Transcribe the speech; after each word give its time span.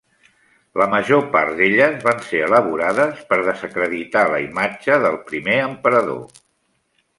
La 0.81 0.85
major 0.93 1.19
part 1.35 1.51
d'elles 1.59 1.99
van 2.07 2.23
ser 2.29 2.41
elaborades 2.45 3.21
per 3.33 3.39
desacreditar 3.49 4.25
la 4.33 4.41
imatge 4.49 4.99
del 5.07 5.21
primer 5.31 5.63
emperador. 5.71 6.45